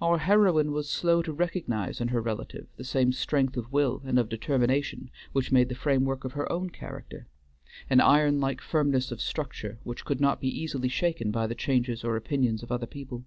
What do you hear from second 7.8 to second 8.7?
an iron like